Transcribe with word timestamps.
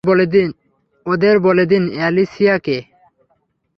ওদের 1.05 1.35
বলে 1.39 1.63
দিন 1.65 1.83
অ্যালিসিয়া 1.95 2.55
কে। 2.57 2.77